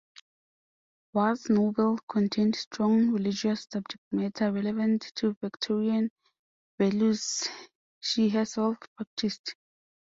Ward's 1.13 1.47
novels 1.51 1.99
contained 2.09 2.55
strong 2.55 3.11
religious 3.11 3.67
subject 3.71 4.01
matter 4.11 4.51
relevant 4.51 5.11
to 5.17 5.37
Victorian 5.41 6.09
values 6.79 7.47
she 7.99 8.27
herself 8.27 8.77
practised. 8.97 9.53